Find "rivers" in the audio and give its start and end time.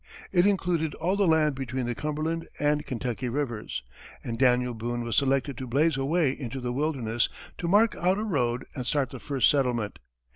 3.29-3.83